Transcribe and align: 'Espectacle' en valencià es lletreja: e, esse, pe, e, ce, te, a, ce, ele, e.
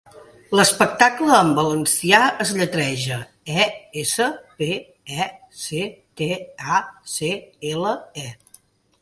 'Espectacle' 0.59 1.35
en 1.39 1.51
valencià 1.59 2.21
es 2.45 2.53
lletreja: 2.61 3.19
e, 3.65 3.67
esse, 4.05 4.31
pe, 4.63 4.71
e, 5.25 5.29
ce, 5.67 5.85
te, 6.23 6.31
a, 6.81 6.83
ce, 7.15 7.33
ele, 7.75 7.95
e. 8.27 8.61